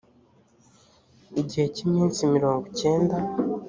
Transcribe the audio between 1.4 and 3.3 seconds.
gihe cy iminsi mirongo icyenda